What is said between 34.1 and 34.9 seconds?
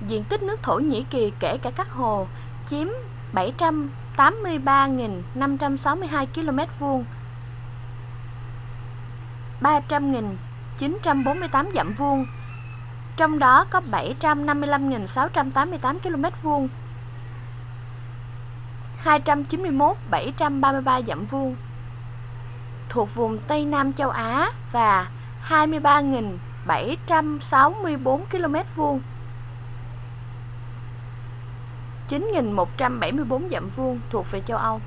thuộc về châu âu